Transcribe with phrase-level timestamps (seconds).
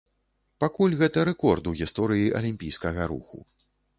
[0.63, 3.37] Пакуль гэта рэкорд у гісторыі алімпійскага руху.